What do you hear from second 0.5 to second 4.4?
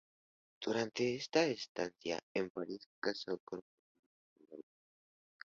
Durante esta estancia en París casó con una joven